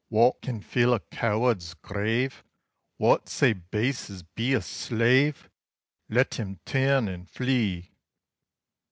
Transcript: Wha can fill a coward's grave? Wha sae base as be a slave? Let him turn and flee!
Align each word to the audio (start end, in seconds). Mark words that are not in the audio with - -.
Wha 0.09 0.31
can 0.41 0.61
fill 0.61 0.95
a 0.95 0.99
coward's 0.99 1.75
grave? 1.75 2.43
Wha 2.97 3.19
sae 3.25 3.53
base 3.53 4.09
as 4.09 4.23
be 4.23 4.55
a 4.55 4.61
slave? 4.63 5.47
Let 6.09 6.39
him 6.39 6.59
turn 6.65 7.07
and 7.07 7.29
flee! 7.29 7.91